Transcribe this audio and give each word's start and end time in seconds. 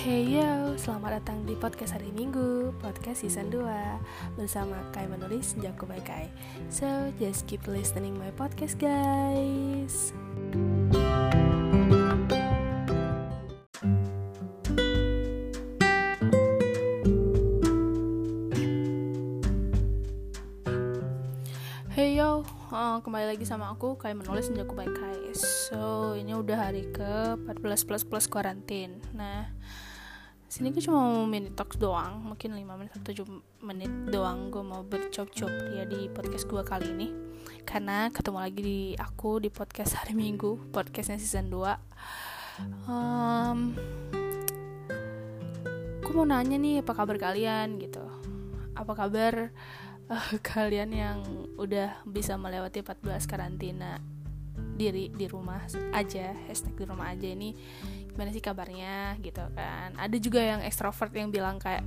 Hey 0.00 0.32
yo, 0.32 0.80
selamat 0.80 1.20
datang 1.20 1.44
di 1.44 1.52
podcast 1.52 1.92
hari 1.92 2.08
Minggu, 2.08 2.72
podcast 2.80 3.20
season 3.20 3.52
2 3.52 3.68
Bersama 4.32 4.80
Kai 4.96 5.04
menulis 5.04 5.52
Jago 5.60 5.84
by 5.84 6.00
Kai. 6.00 6.32
So, 6.72 7.12
just 7.20 7.44
keep 7.44 7.68
listening 7.68 8.16
my 8.16 8.32
podcast 8.32 8.80
guys. 8.80 10.16
Hey 21.92 22.16
yo, 22.16 22.48
uh, 22.72 23.04
kembali 23.04 23.36
lagi 23.36 23.44
sama 23.44 23.68
aku 23.68 24.00
Kai 24.00 24.16
menulis 24.16 24.48
Jago 24.48 24.72
by 24.72 24.88
Kai. 24.88 25.36
So, 25.36 26.16
ini 26.16 26.32
udah 26.32 26.72
hari 26.72 26.88
ke 26.88 27.36
14 27.36 27.84
plus 27.84 28.02
plus 28.08 28.24
karantin 28.24 29.04
Nah, 29.12 29.52
sini 30.50 30.74
gue 30.74 30.82
cuma 30.82 30.98
mau 30.98 31.22
mini 31.30 31.54
talks 31.54 31.78
doang 31.78 32.26
mungkin 32.26 32.58
5 32.58 32.66
menit 32.74 32.92
atau 32.98 33.14
7 33.22 33.62
menit 33.62 33.92
doang 34.10 34.50
gue 34.50 34.58
mau 34.66 34.82
bercop-cop 34.82 35.46
ya 35.70 35.86
di 35.86 36.10
podcast 36.10 36.50
gue 36.50 36.58
kali 36.66 36.90
ini. 36.90 37.08
Karena 37.62 38.10
ketemu 38.10 38.38
lagi 38.42 38.60
di 38.60 38.80
aku 38.98 39.38
di 39.38 39.46
podcast 39.46 40.02
hari 40.02 40.18
minggu 40.18 40.74
podcastnya 40.74 41.22
season 41.22 41.54
2 41.54 42.90
um, 42.90 43.58
gue 46.02 46.12
mau 46.18 46.26
nanya 46.26 46.58
nih 46.58 46.82
apa 46.82 46.98
kabar 46.98 47.14
kalian 47.14 47.78
gitu? 47.78 48.02
Apa 48.74 49.06
kabar 49.06 49.54
uh, 50.10 50.34
kalian 50.50 50.90
yang 50.90 51.18
udah 51.62 52.02
bisa 52.02 52.34
melewati 52.34 52.82
14 52.82 53.22
karantina 53.30 54.02
diri 54.74 55.12
di 55.12 55.30
rumah 55.30 55.62
aja 55.92 56.32
hashtag 56.48 56.74
di 56.74 56.84
rumah 56.88 57.12
aja 57.12 57.28
ini 57.28 57.52
gimana 58.12 58.30
sih 58.34 58.42
kabarnya 58.42 59.16
gitu 59.22 59.42
kan. 59.54 59.94
Ada 59.96 60.16
juga 60.18 60.40
yang 60.42 60.60
ekstrovert 60.66 61.14
yang 61.14 61.30
bilang 61.30 61.56
kayak 61.58 61.86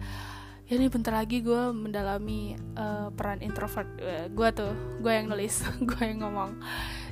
ya 0.63 0.79
ini 0.79 0.87
bentar 0.87 1.11
lagi 1.11 1.43
gue 1.43 1.75
mendalami 1.75 2.55
uh, 2.79 3.11
peran 3.11 3.43
introvert. 3.43 3.87
Uh, 3.99 4.31
gue 4.31 4.49
tuh 4.55 4.71
gue 5.03 5.11
yang 5.11 5.27
nulis 5.27 5.63
gue 5.89 6.03
yang 6.03 6.23
ngomong. 6.23 6.55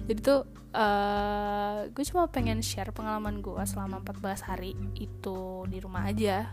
Jadi 0.07 0.19
tuh 0.23 0.47
uh, 0.73 1.87
gue 1.91 2.03
cuma 2.07 2.31
pengen 2.31 2.63
share 2.63 2.95
pengalaman 2.95 3.43
gue 3.43 3.61
selama 3.67 3.99
14 4.01 4.49
hari 4.49 4.71
itu 4.95 5.67
di 5.67 5.77
rumah 5.83 6.07
aja. 6.07 6.49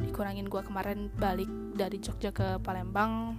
Dikurangin 0.00 0.48
gue 0.48 0.62
kemarin 0.64 1.12
balik 1.14 1.48
dari 1.76 2.00
Jogja 2.00 2.32
ke 2.32 2.58
Palembang 2.64 3.36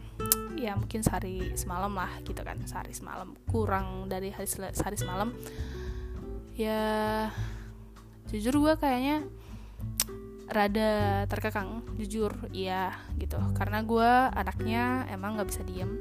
ya 0.53 0.79
mungkin 0.79 1.03
sehari 1.03 1.57
semalam 1.57 1.91
lah 1.91 2.21
gitu 2.23 2.39
kan. 2.45 2.61
Sehari 2.63 2.93
semalam 2.93 3.33
kurang 3.49 4.07
dari 4.07 4.29
hari 4.29 4.47
sehari 4.47 4.95
semalam. 4.95 5.33
Ya 6.53 7.33
jujur 8.31 8.55
gue 8.61 8.73
kayaknya 8.79 9.25
rada 10.53 11.23
terkekang 11.27 11.81
jujur 11.97 12.35
iya 12.53 12.93
gitu. 13.17 13.39
Karena 13.57 13.81
gue 13.81 14.11
anaknya 14.35 15.07
emang 15.09 15.39
nggak 15.39 15.49
bisa 15.49 15.61
diem. 15.65 15.91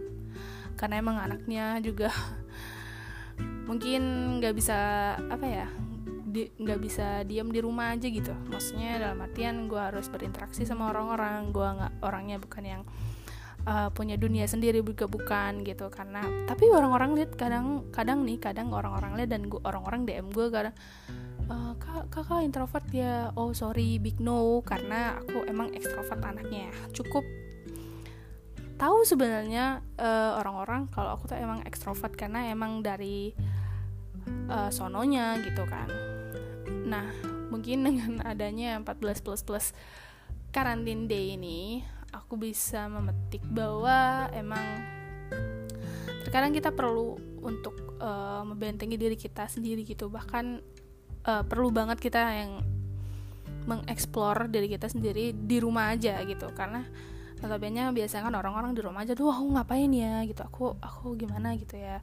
Karena 0.76 1.00
emang 1.00 1.16
anaknya 1.18 1.78
juga 1.80 2.12
mungkin 3.68 4.02
nggak 4.38 4.54
bisa 4.54 4.78
apa 5.18 5.46
ya 5.46 5.68
nggak 6.32 6.80
bisa 6.80 7.28
diem 7.28 7.48
di 7.52 7.60
rumah 7.60 7.92
aja 7.92 8.08
gitu. 8.08 8.32
Maksudnya 8.48 9.00
dalam 9.00 9.20
artian 9.20 9.68
gue 9.68 9.80
harus 9.80 10.08
berinteraksi 10.08 10.64
sama 10.64 10.92
orang-orang. 10.92 11.52
Gue 11.52 11.68
nggak 11.68 11.92
orangnya 12.00 12.36
bukan 12.40 12.64
yang 12.64 12.82
uh, 13.68 13.88
punya 13.92 14.16
dunia 14.16 14.48
sendiri 14.48 14.80
juga 14.80 15.06
bukan 15.08 15.60
gitu. 15.64 15.92
Karena 15.92 16.24
tapi 16.48 16.72
orang-orang 16.72 17.20
lihat 17.20 17.36
kadang 17.36 17.88
kadang 17.92 18.24
nih 18.24 18.40
kadang 18.40 18.72
orang-orang 18.72 19.16
lihat 19.20 19.30
dan 19.32 19.48
gua 19.48 19.60
orang-orang 19.68 20.08
dm 20.08 20.26
gue 20.32 20.46
kadang 20.48 20.74
uh, 21.52 21.72
kak 21.76 22.08
kakak 22.08 22.40
introvert 22.48 22.86
ya 22.88 23.28
oh 23.36 23.52
sorry 23.52 24.00
big 24.00 24.16
no 24.24 24.64
karena 24.64 25.20
aku 25.20 25.44
emang 25.44 25.68
ekstrovert 25.76 26.24
anaknya 26.24 26.72
cukup 26.96 27.22
tahu 28.82 29.06
sebenarnya 29.06 29.78
uh, 29.94 30.42
orang-orang 30.42 30.90
kalau 30.90 31.14
aku 31.14 31.30
tuh 31.30 31.38
emang 31.38 31.62
ekstrovert 31.62 32.18
karena 32.18 32.50
emang 32.50 32.82
dari 32.82 33.30
uh, 34.50 34.74
sononya 34.74 35.38
gitu 35.38 35.62
kan. 35.70 35.86
Nah 36.90 37.06
mungkin 37.54 37.82
dengan 37.86 38.26
adanya 38.26 38.74
14 38.82 39.22
plus 39.22 39.46
plus 39.46 39.66
karantin 40.50 41.06
day 41.06 41.38
ini 41.38 41.86
aku 42.10 42.34
bisa 42.34 42.90
memetik 42.90 43.46
bahwa 43.46 44.26
emang 44.34 44.82
terkadang 46.26 46.50
kita 46.50 46.74
perlu 46.74 47.14
untuk 47.38 47.96
uh, 48.02 48.42
membentengi 48.42 48.98
diri 48.98 49.14
kita 49.14 49.46
sendiri 49.46 49.86
gitu. 49.86 50.10
Bahkan 50.10 50.71
uh, 51.26 51.42
perlu 51.46 51.70
banget 51.70 51.98
kita 51.98 52.20
yang 52.20 52.62
mengeksplor 53.62 54.50
diri 54.50 54.66
kita 54.66 54.90
sendiri 54.90 55.30
di 55.34 55.56
rumah 55.62 55.94
aja 55.94 56.18
gitu. 56.26 56.50
Karena 56.54 56.82
notabene 57.42 57.90
biasanya 57.94 58.30
kan 58.30 58.34
orang-orang 58.38 58.74
di 58.74 58.82
rumah 58.82 59.02
aja 59.06 59.14
tuh 59.14 59.30
aku 59.30 59.54
ngapain 59.54 59.90
ya? 59.90 60.22
Gitu. 60.26 60.42
Aku 60.42 60.74
aku 60.82 61.14
gimana? 61.14 61.54
Gitu 61.54 61.78
ya. 61.78 62.02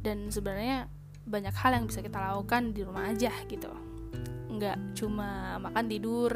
Dan 0.00 0.32
sebenarnya 0.32 0.88
banyak 1.28 1.52
hal 1.52 1.76
yang 1.76 1.84
bisa 1.86 2.00
kita 2.00 2.16
lakukan 2.16 2.72
di 2.72 2.80
rumah 2.84 3.12
aja 3.12 3.32
gitu. 3.46 3.70
Nggak 4.50 4.96
cuma 4.96 5.60
makan 5.60 5.84
tidur 5.86 6.32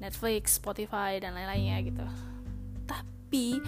Netflix, 0.00 0.56
Spotify 0.56 1.20
dan 1.20 1.36
lain-lainnya 1.36 1.80
gitu. 1.84 2.04
Tapi 2.84 3.60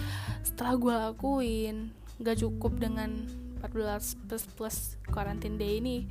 setelah 0.44 0.75
gue 0.76 0.94
lakuin 0.94 1.76
nggak 2.20 2.38
cukup 2.38 2.76
dengan 2.76 3.25
14 3.62 4.26
plus 4.26 4.44
plus 4.59 4.76
quarantine 5.06 5.54
day 5.54 5.78
ini 5.78 6.06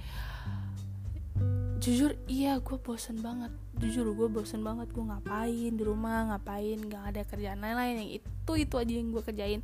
jujur 1.82 2.14
iya 2.30 2.62
gue 2.62 2.78
bosen 2.78 3.26
banget. 3.26 3.50
Jujur 3.82 4.14
gue 4.14 4.30
bosen 4.30 4.62
banget. 4.62 4.94
Gue 4.94 5.02
ngapain 5.02 5.74
di 5.74 5.84
rumah 5.84 6.30
ngapain 6.30 6.78
nggak 6.78 7.04
ada 7.12 7.22
kerjaan 7.26 7.60
lain-lain. 7.60 8.06
Yang 8.06 8.12
itu 8.22 8.52
itu 8.56 8.76
aja 8.78 8.94
yang 8.94 9.10
gue 9.10 9.24
kerjain. 9.26 9.62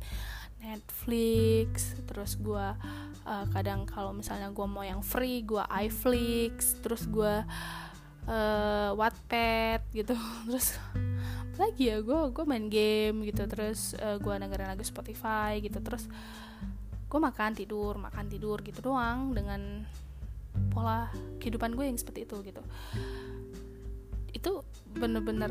Netflix 0.58 1.94
terus 2.10 2.34
gue 2.34 2.66
uh, 3.22 3.46
kadang 3.54 3.86
kalau 3.86 4.10
misalnya 4.10 4.50
gue 4.50 4.66
mau 4.66 4.82
yang 4.82 5.06
free 5.06 5.46
gue 5.46 5.62
iFlix 5.86 6.82
terus 6.82 7.06
gue 7.06 7.46
uh, 8.26 8.90
Wattpad 8.98 9.86
gitu. 9.94 10.18
Terus 10.50 10.74
lagi 11.54 11.94
ya? 11.94 12.02
Gue 12.02 12.34
gue 12.34 12.44
main 12.44 12.66
game 12.66 13.22
gitu. 13.30 13.46
Terus 13.46 13.94
uh, 14.02 14.18
gue 14.18 14.34
dengerin 14.34 14.74
lagu 14.74 14.82
Spotify 14.82 15.62
gitu. 15.62 15.78
Terus 15.78 16.10
gue 17.08 17.20
makan 17.22 17.56
tidur 17.56 17.96
makan 17.96 18.28
tidur 18.28 18.60
gitu 18.60 18.84
doang 18.84 19.32
dengan 19.32 19.88
pola 20.70 21.10
kehidupan 21.42 21.74
gue 21.74 21.84
yang 21.88 21.98
seperti 21.98 22.24
itu 22.28 22.36
gitu. 22.44 22.62
Itu 24.32 24.62
bener-bener 24.94 25.50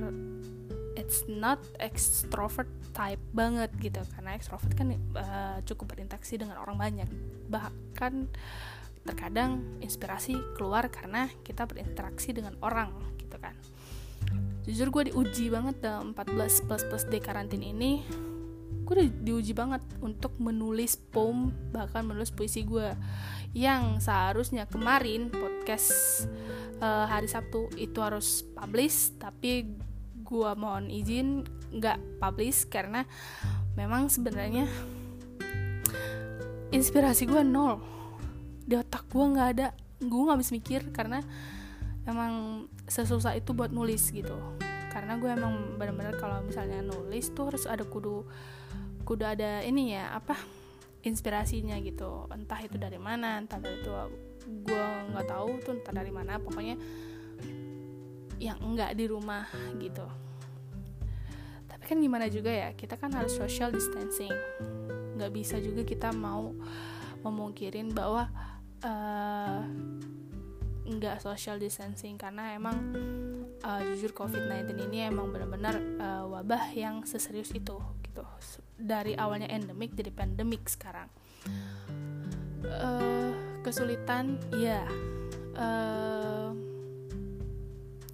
it's 0.97 1.25
not 1.29 1.61
extrovert 1.77 2.69
type 2.97 3.21
banget 3.33 3.69
gitu. 3.77 4.01
Karena 4.17 4.33
extrovert 4.33 4.73
kan 4.73 4.93
uh, 4.93 5.57
cukup 5.65 5.97
berinteraksi 5.97 6.41
dengan 6.41 6.57
orang 6.61 6.77
banyak. 6.77 7.09
Bahkan 7.49 8.13
terkadang 9.07 9.79
inspirasi 9.79 10.35
keluar 10.59 10.91
karena 10.91 11.31
kita 11.45 11.63
berinteraksi 11.63 12.35
dengan 12.35 12.59
orang 12.59 12.91
gitu 13.21 13.39
kan. 13.39 13.55
Jujur 14.67 14.91
gue 14.91 15.15
diuji 15.15 15.47
banget 15.47 15.79
dalam 15.79 16.11
14 16.11 16.67
plus 16.67 16.83
plus 16.83 17.03
day 17.07 17.23
karantin 17.23 17.63
ini 17.63 18.03
gue 18.87 18.93
udah 19.03 19.09
diuji 19.19 19.51
banget 19.51 19.83
untuk 19.99 20.39
menulis 20.39 20.95
poem 20.95 21.51
bahkan 21.75 22.07
menulis 22.07 22.31
puisi 22.31 22.63
gue 22.63 22.95
yang 23.51 23.99
seharusnya 23.99 24.63
kemarin 24.63 25.27
podcast 25.27 26.23
uh, 26.79 27.03
hari 27.03 27.27
Sabtu 27.27 27.67
itu 27.75 27.99
harus 27.99 28.47
publish 28.55 29.11
tapi 29.19 29.75
gue 30.23 30.51
mohon 30.55 30.87
izin 30.87 31.43
nggak 31.75 32.23
publish 32.23 32.63
karena 32.71 33.03
memang 33.75 34.07
sebenarnya 34.07 34.71
inspirasi 36.71 37.27
gue 37.27 37.43
nol. 37.43 37.79
Di 38.67 38.75
otak 38.75 39.07
gue 39.11 39.23
nggak 39.23 39.49
ada 39.55 39.67
gue 39.99 40.21
nggak 40.27 40.39
bisa 40.39 40.51
mikir 40.55 40.81
karena 40.95 41.19
emang 42.07 42.65
sesusah 42.87 43.35
itu 43.35 43.51
buat 43.51 43.73
nulis 43.73 44.13
gitu 44.13 44.37
karena 44.97 45.13
gue 45.21 45.29
emang 45.29 45.77
bener-bener 45.77 46.17
kalau 46.17 46.41
misalnya 46.41 46.81
nulis 46.81 47.29
tuh 47.29 47.53
harus 47.53 47.69
ada 47.69 47.85
kudu 47.85 48.25
kudu 49.05 49.29
ada 49.29 49.61
ini 49.61 49.93
ya 49.93 50.09
apa 50.09 50.33
inspirasinya 51.05 51.77
gitu. 51.85 52.25
Entah 52.33 52.57
itu 52.65 52.81
dari 52.81 52.97
mana 52.97 53.37
entah 53.37 53.61
dari 53.61 53.77
itu 53.77 53.93
gue 54.65 54.85
nggak 55.13 55.27
tahu 55.29 55.61
tuh 55.61 55.77
entah 55.77 55.93
dari 55.93 56.09
mana. 56.09 56.41
Pokoknya 56.41 56.81
yang 58.41 58.57
enggak 58.57 58.97
di 58.97 59.05
rumah 59.05 59.45
gitu. 59.77 60.09
Tapi 61.69 61.83
kan 61.85 62.01
gimana 62.01 62.25
juga 62.25 62.49
ya 62.49 62.73
kita 62.73 62.97
kan 62.97 63.13
harus 63.13 63.37
social 63.37 63.69
distancing. 63.69 64.33
Nggak 65.13 65.29
bisa 65.29 65.61
juga 65.61 65.85
kita 65.85 66.09
mau 66.09 66.57
memungkirin 67.21 67.93
bahwa 67.93 68.33
uh, 68.81 69.61
nggak 70.89 71.21
social 71.21 71.61
distancing 71.61 72.17
karena 72.17 72.57
emang 72.57 72.77
uh, 73.63 73.81
jujur 73.93 74.11
COVID-19 74.13 74.77
ini 74.89 75.07
emang 75.07 75.31
benar-benar 75.33 75.75
uh, 75.97 76.23
wabah 76.29 76.73
yang 76.73 77.05
seserius 77.07 77.53
itu 77.55 77.77
gitu. 78.05 78.23
Dari 78.77 79.17
awalnya 79.17 79.49
endemik 79.49 79.93
jadi 79.97 80.13
pandemik 80.13 80.67
sekarang. 80.69 81.09
Uh, 82.67 83.31
kesulitan 83.61 84.41
ya 84.59 84.83
uh, 85.55 86.51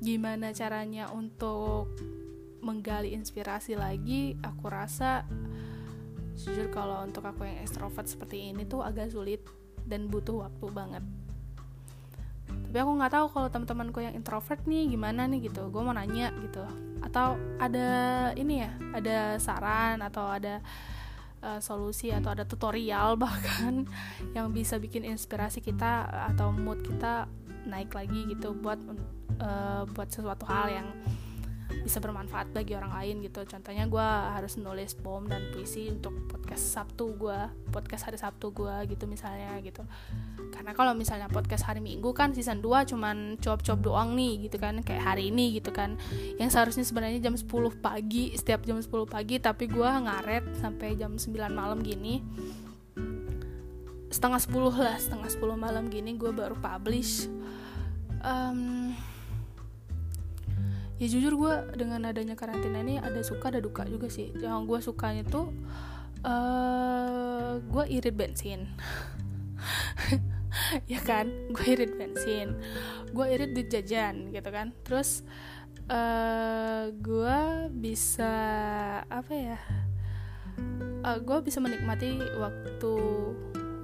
gimana 0.04 0.52
caranya 0.52 1.10
untuk 1.10 1.90
menggali 2.60 3.16
inspirasi 3.16 3.76
lagi? 3.80 4.36
Aku 4.44 4.68
rasa 4.68 5.28
jujur 6.34 6.68
kalau 6.74 7.06
untuk 7.06 7.24
aku 7.24 7.46
yang 7.46 7.62
extrovert 7.62 8.10
seperti 8.10 8.52
ini 8.52 8.66
tuh 8.66 8.84
agak 8.84 9.14
sulit 9.14 9.44
dan 9.86 10.08
butuh 10.08 10.48
waktu 10.48 10.66
banget 10.72 11.04
tapi 12.74 12.90
aku 12.90 12.98
nggak 12.98 13.14
tahu 13.14 13.26
kalau 13.30 13.48
teman-temanku 13.54 14.02
yang 14.02 14.18
introvert 14.18 14.58
nih 14.66 14.90
gimana 14.90 15.30
nih 15.30 15.46
gitu. 15.46 15.70
Gue 15.70 15.86
mau 15.86 15.94
nanya 15.94 16.34
gitu. 16.42 16.66
Atau 17.06 17.38
ada 17.62 17.86
ini 18.34 18.66
ya 18.66 18.74
ada 18.98 19.38
saran 19.38 20.02
atau 20.02 20.26
ada 20.34 20.58
uh, 21.46 21.62
solusi 21.62 22.10
atau 22.10 22.34
ada 22.34 22.50
tutorial 22.50 23.14
bahkan 23.22 23.86
yang 24.34 24.50
bisa 24.50 24.82
bikin 24.82 25.06
inspirasi 25.06 25.62
kita 25.62 26.10
atau 26.34 26.50
mood 26.50 26.82
kita 26.82 27.30
naik 27.70 27.94
lagi 27.94 28.26
gitu 28.26 28.58
buat 28.58 28.82
uh, 29.38 29.86
buat 29.94 30.10
sesuatu 30.10 30.50
hal 30.50 30.74
yang 30.74 30.88
bisa 31.84 32.00
bermanfaat 32.00 32.56
bagi 32.56 32.74
orang 32.80 32.96
lain 32.96 33.20
gitu. 33.28 33.44
Contohnya 33.44 33.86
gue 33.92 34.08
harus 34.08 34.56
nulis 34.56 34.96
poem 34.96 35.28
dan 35.28 35.52
puisi 35.52 35.92
untuk 35.92 36.16
podcast 36.32 36.64
Sabtu 36.64 37.20
gue 37.20 37.40
podcast 37.76 38.08
hari 38.08 38.16
Sabtu 38.16 38.56
gue 38.56 38.72
gitu 38.88 39.04
misalnya 39.06 39.60
gitu. 39.60 39.84
Karena 40.56 40.72
kalau 40.72 40.96
misalnya 40.96 41.28
podcast 41.28 41.68
hari 41.68 41.84
Minggu 41.84 42.16
kan 42.16 42.32
season 42.32 42.64
2 42.64 42.96
cuman 42.96 43.36
cuap-cuap 43.38 43.80
doang 43.84 44.16
nih 44.16 44.48
gitu 44.48 44.58
kan 44.64 44.80
kayak 44.80 45.04
hari 45.04 45.30
ini 45.30 45.60
gitu 45.60 45.76
kan. 45.76 46.00
Yang 46.40 46.56
seharusnya 46.56 46.88
sebenarnya 46.88 47.20
jam 47.20 47.36
10 47.36 47.52
pagi 47.84 48.32
setiap 48.34 48.64
jam 48.64 48.80
10 48.80 48.88
pagi 49.04 49.44
tapi 49.44 49.68
gue 49.68 49.84
ngaret 49.84 50.56
sampai 50.64 50.96
jam 50.96 51.20
9 51.20 51.36
malam 51.52 51.84
gini. 51.84 52.24
Setengah 54.08 54.40
10 54.40 54.56
lah 54.72 54.96
setengah 54.96 55.28
10 55.28 55.60
malam 55.60 55.92
gini 55.92 56.16
gue 56.16 56.32
baru 56.32 56.56
publish. 56.56 57.28
Um, 58.24 58.96
ya 61.02 61.08
jujur 61.10 61.34
gue 61.36 61.54
dengan 61.78 62.06
adanya 62.06 62.38
karantina 62.38 62.82
ini 62.86 63.02
ada 63.02 63.20
suka 63.26 63.50
ada 63.50 63.62
duka 63.62 63.86
juga 63.86 64.08
sih. 64.10 64.30
Yang 64.38 64.60
gue 64.70 64.80
sukanya 64.82 65.24
tuh 65.26 65.50
uh, 66.26 67.60
gue 67.62 67.86
irit 67.90 68.16
bensin. 68.16 68.68
Ya 70.86 71.02
kan? 71.02 71.34
Gue 71.50 71.74
irit 71.74 71.98
bensin. 71.98 72.54
Gue 73.10 73.26
irit 73.34 73.58
di 73.58 73.66
jajan 73.66 74.30
gitu 74.30 74.50
kan? 74.54 74.70
Terus 74.86 75.26
uh, 75.90 75.98
eh, 75.98 76.84
gue 76.94 77.40
bisa 77.74 78.34
apa 79.10 79.34
ya 79.34 79.60
uh, 81.04 81.10
eh, 81.10 81.18
gue 81.20 81.38
bisa 81.44 81.58
menikmati 81.60 82.22
waktu 82.38 82.94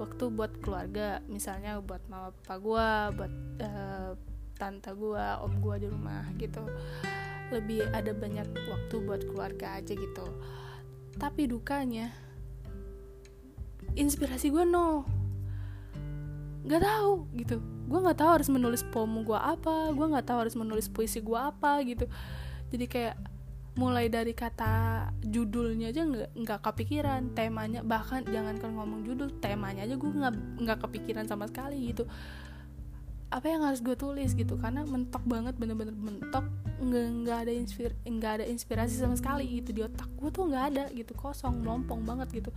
waktu 0.00 0.24
buat 0.32 0.52
keluarga. 0.62 1.20
Misalnya 1.28 1.82
buat 1.82 2.00
mama 2.08 2.32
papa 2.32 2.54
gue 2.62 2.88
buat 3.18 3.34
uh, 3.66 4.12
tante 4.60 4.92
gue 4.92 5.24
om 5.40 5.52
gue 5.56 5.74
di 5.80 5.88
rumah 5.88 6.28
gitu. 6.36 6.60
Lebih 7.48 7.88
ada 7.96 8.12
banyak 8.12 8.44
waktu 8.68 8.94
buat 9.00 9.24
keluarga 9.24 9.80
aja 9.80 9.96
gitu. 9.96 10.26
Tapi 11.16 11.48
dukanya 11.48 12.12
inspirasi 13.96 14.52
gue 14.52 14.68
nol. 14.68 15.08
Nggak 16.68 16.84
tahu 16.84 17.12
gitu. 17.40 17.56
Gue 17.88 17.98
nggak 18.04 18.20
tahu 18.20 18.30
harus 18.36 18.48
menulis 18.52 18.84
poem 18.92 19.24
gue 19.24 19.34
apa 19.40 19.90
gue 19.96 20.06
nggak 20.12 20.28
tahu 20.28 20.38
harus 20.44 20.54
menulis 20.54 20.92
puisi 20.92 21.24
gue 21.24 21.40
apa 21.40 21.80
gitu. 21.88 22.04
Jadi 22.68 22.86
kayak 22.86 23.16
mulai 23.78 24.10
dari 24.10 24.34
kata 24.34 25.08
judulnya 25.24 25.88
aja 25.88 26.04
nggak 26.04 26.30
nggak 26.36 26.60
kepikiran. 26.60 27.32
Temanya 27.32 27.80
bahkan 27.82 28.22
jangankan 28.28 28.76
ngomong 28.76 29.02
judul 29.08 29.32
temanya 29.42 29.88
aja 29.88 29.96
gue 29.96 30.10
nggak 30.12 30.34
nggak 30.62 30.78
kepikiran 30.86 31.26
sama 31.26 31.48
sekali 31.50 31.90
gitu 31.90 32.06
apa 33.30 33.46
yang 33.46 33.62
harus 33.62 33.78
gue 33.78 33.94
tulis 33.94 34.34
gitu 34.34 34.58
karena 34.58 34.82
mentok 34.82 35.22
banget 35.22 35.54
bener-bener 35.54 35.94
mentok 35.94 36.42
nggak 36.82 37.06
nggak 37.22 37.38
ada 37.46 37.52
inspir 37.54 37.94
nggak 38.02 38.42
ada 38.42 38.44
inspirasi 38.50 38.98
sama 38.98 39.14
sekali 39.14 39.46
gitu 39.62 39.70
di 39.70 39.86
otak 39.86 40.10
gue 40.18 40.30
tuh 40.34 40.50
nggak 40.50 40.64
ada 40.74 40.84
gitu 40.90 41.14
kosong 41.14 41.62
melompong 41.62 42.02
banget 42.02 42.42
gitu. 42.42 42.50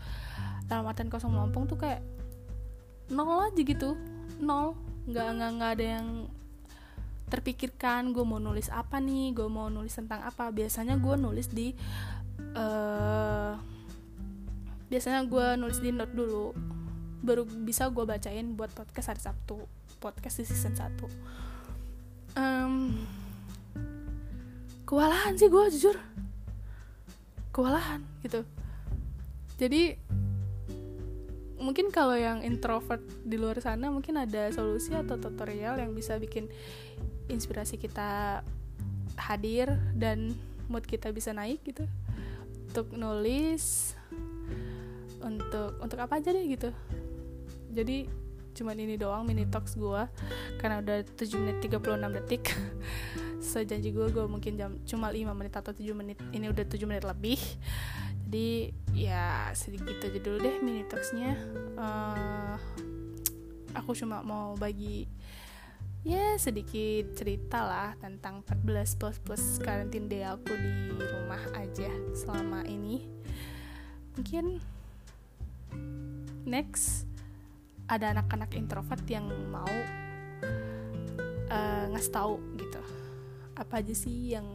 Dalam 0.65 0.89
artian 0.89 1.13
kosong 1.13 1.29
melompong 1.29 1.69
tuh 1.69 1.77
kayak 1.77 2.01
nol 3.13 3.45
aja 3.45 3.61
gitu 3.61 3.93
nol. 4.41 4.73
Nggak 5.05 5.27
nggak 5.37 5.51
nggak 5.59 5.71
ada 5.77 5.85
yang 5.99 6.07
terpikirkan 7.29 8.13
gue 8.13 8.25
mau 8.25 8.41
nulis 8.41 8.69
apa 8.73 8.97
nih 8.97 9.33
gue 9.37 9.45
mau 9.45 9.69
nulis 9.69 9.93
tentang 9.93 10.25
apa. 10.25 10.49
Biasanya 10.49 10.97
gue 10.97 11.15
nulis 11.21 11.53
di 11.53 11.69
uh, 12.57 13.53
biasanya 14.89 15.21
gue 15.29 15.47
nulis 15.61 15.77
di 15.77 15.93
note 15.93 16.13
dulu 16.17 16.53
baru 17.23 17.45
bisa 17.45 17.87
gue 17.93 18.03
bacain 18.03 18.57
buat 18.57 18.73
podcast 18.73 19.13
hari 19.13 19.21
Sabtu 19.21 19.82
podcast 20.03 20.43
di 20.43 20.45
season 20.51 20.75
1 20.75 21.43
um, 22.35 22.91
kewalahan 24.85 25.33
sih 25.37 25.49
gue 25.49 25.63
jujur. 25.73 25.97
Kewalahan 27.53 28.01
gitu. 28.25 28.41
Jadi 29.61 29.97
mungkin 31.61 31.93
kalau 31.93 32.17
yang 32.17 32.43
introvert 32.43 32.99
di 33.23 33.39
luar 33.39 33.61
sana 33.63 33.87
mungkin 33.87 34.19
ada 34.19 34.51
solusi 34.51 34.91
atau 34.91 35.15
tutorial 35.15 35.79
yang 35.79 35.95
bisa 35.95 36.19
bikin 36.19 36.51
inspirasi 37.31 37.79
kita 37.79 38.41
hadir 39.15 39.71
dan 39.95 40.33
mood 40.67 40.83
kita 40.83 41.13
bisa 41.13 41.31
naik 41.31 41.61
gitu. 41.63 41.85
Untuk 42.73 42.89
nulis 42.97 43.93
untuk 45.23 45.77
untuk 45.79 45.97
apa 46.01 46.19
aja 46.19 46.33
deh 46.33 46.45
gitu. 46.49 46.73
Jadi 47.73 48.22
cuman 48.53 48.77
ini 48.77 48.95
doang 48.95 49.25
mini 49.25 49.49
talks 49.49 49.73
gue 49.73 50.05
karena 50.61 50.79
udah 50.79 51.01
7 51.17 51.41
menit 51.41 51.57
36 51.65 52.17
detik. 52.21 52.43
Sejanji 53.43 53.91
gue 53.91 54.07
gue 54.13 54.25
mungkin 54.29 54.55
jam 54.55 54.77
cuma 54.87 55.11
5 55.11 55.33
menit 55.35 55.53
atau 55.57 55.73
7 55.75 55.83
menit. 55.97 56.17
Ini 56.31 56.49
udah 56.53 56.65
7 56.65 56.79
menit 56.85 57.03
lebih. 57.03 57.41
Jadi 58.25 58.73
ya 58.97 59.49
sedikit 59.53 60.01
aja 60.01 60.19
dulu 60.21 60.37
deh 60.41 60.57
mini 60.61 60.85
talksnya. 60.85 61.37
Uh, 61.77 62.55
aku 63.73 63.97
cuma 63.97 64.21
mau 64.21 64.53
bagi 64.57 65.05
ya 66.03 66.35
sedikit 66.35 67.15
cerita 67.15 67.63
lah 67.63 67.89
tentang 67.95 68.43
14 68.43 68.99
plus 68.99 69.17
plus 69.23 69.43
karantin 69.63 70.11
day 70.11 70.27
aku 70.27 70.51
di 70.51 70.93
rumah 70.97 71.41
aja 71.57 71.89
selama 72.13 72.65
ini. 72.69 73.05
Mungkin 74.17 74.61
next 76.45 77.12
ada 77.87 78.15
anak-anak 78.15 78.55
introvert 78.55 79.03
yang 79.07 79.27
mau 79.51 79.69
uh, 81.49 81.85
ngasih 81.91 82.13
tahu 82.13 82.35
gitu. 82.59 82.81
Apa 83.53 83.83
aja 83.83 83.93
sih 83.93 84.33
yang 84.33 84.47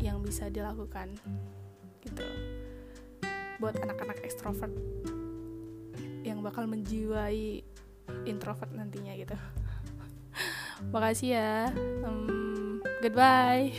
yang 0.00 0.18
bisa 0.24 0.50
dilakukan 0.50 1.14
gitu 2.02 2.26
buat 3.62 3.78
anak-anak 3.78 4.18
ekstrovert 4.26 4.74
yang 6.26 6.42
bakal 6.42 6.66
menjiwai 6.66 7.62
introvert 8.26 8.70
nantinya 8.74 9.14
gitu. 9.14 9.36
Makasih 10.94 11.38
ya. 11.38 11.70
Um, 12.02 12.82
goodbye 13.02 13.70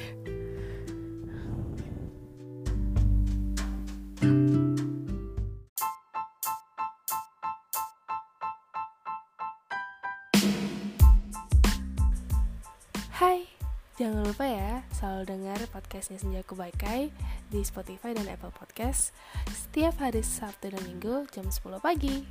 Jangan 13.94 14.26
lupa 14.26 14.50
ya, 14.50 14.82
selalu 14.90 15.38
dengar 15.38 15.60
podcastnya 15.70 16.18
Senja 16.18 16.42
Kubaikai 16.42 17.14
di 17.54 17.62
Spotify 17.62 18.18
dan 18.18 18.26
Apple 18.26 18.50
Podcast 18.50 19.14
setiap 19.54 20.02
hari 20.02 20.26
Sabtu 20.26 20.74
dan 20.74 20.82
Minggu 20.82 21.30
jam 21.30 21.46
10 21.46 21.78
pagi. 21.78 22.26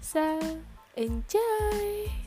So, 0.00 0.40
enjoy! 0.96 2.25